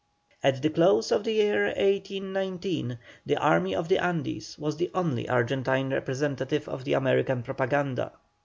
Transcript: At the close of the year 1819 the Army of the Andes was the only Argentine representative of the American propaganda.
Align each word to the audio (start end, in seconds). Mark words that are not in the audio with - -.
At 0.41 0.63
the 0.63 0.71
close 0.71 1.11
of 1.11 1.25
the 1.25 1.33
year 1.33 1.65
1819 1.65 2.97
the 3.23 3.37
Army 3.37 3.75
of 3.75 3.87
the 3.87 3.99
Andes 3.99 4.57
was 4.57 4.77
the 4.77 4.89
only 4.95 5.29
Argentine 5.29 5.93
representative 5.93 6.67
of 6.67 6.85
the 6.85 6.93
American 6.93 7.43
propaganda. 7.43 8.11